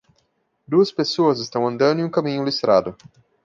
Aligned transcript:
Duas 0.67 0.91
pessoas 0.91 1.37
estão 1.39 1.67
andando 1.67 1.99
em 1.99 2.03
um 2.03 2.09
caminho 2.09 2.43
listrado. 2.43 2.97